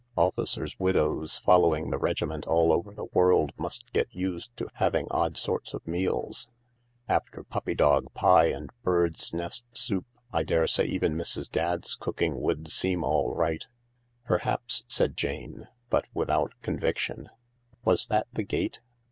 Officers' 0.17 0.79
widows 0.79 1.37
following 1.37 1.91
the 1.91 1.99
regiment 1.99 2.47
all 2.47 2.71
over 2.73 2.91
the 2.91 3.05
world 3.13 3.51
must 3.55 3.93
get 3.93 4.07
used 4.09 4.49
to 4.57 4.67
having 4.73 5.05
odd 5.11 5.37
sorts 5.37 5.75
of 5.75 5.87
meals. 5.87 6.49
After 7.07 7.43
puppy 7.43 7.75
dog 7.75 8.11
pie 8.15 8.47
and 8.47 8.71
birds 8.81 9.31
nest 9.31 9.63
soup 9.77 10.07
I 10.33 10.41
daresay 10.41 10.85
even 10.87 11.13
Mrs. 11.13 11.51
Dadd's 11.51 11.95
cooking 11.95 12.41
would 12.41 12.67
seem 12.71 13.03
all 13.03 13.35
right."" 13.35 13.67
Perhaps," 14.25 14.85
said 14.87 15.15
Jane, 15.15 15.67
but 15.91 16.05
without 16.15 16.53
conviction." 16.63 17.29
Was 17.85 18.07
that 18.07 18.25
the 18.33 18.43
gate 18.43 18.81